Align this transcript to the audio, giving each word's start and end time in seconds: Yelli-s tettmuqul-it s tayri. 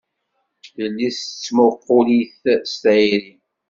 Yelli-s 0.79 1.19
tettmuqul-it 1.21 2.41
s 2.71 2.73
tayri. 2.83 3.31